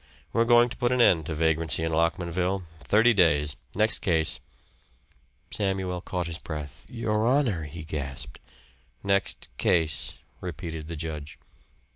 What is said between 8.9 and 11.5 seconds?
"Next case," repeated the judge.